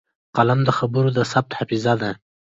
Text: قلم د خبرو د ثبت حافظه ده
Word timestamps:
قلم 0.37 0.59
د 0.65 0.69
خبرو 0.77 1.09
د 1.17 1.19
ثبت 1.31 1.51
حافظه 1.57 1.93
ده 2.01 2.11